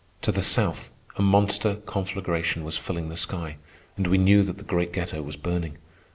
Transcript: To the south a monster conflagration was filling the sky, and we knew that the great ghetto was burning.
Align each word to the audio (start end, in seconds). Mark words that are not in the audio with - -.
To 0.23 0.31
the 0.31 0.41
south 0.41 0.89
a 1.15 1.21
monster 1.21 1.75
conflagration 1.75 2.63
was 2.63 2.75
filling 2.75 3.09
the 3.09 3.15
sky, 3.15 3.57
and 3.95 4.07
we 4.07 4.17
knew 4.17 4.41
that 4.41 4.57
the 4.57 4.63
great 4.63 4.91
ghetto 4.93 5.21
was 5.21 5.35
burning. 5.35 5.77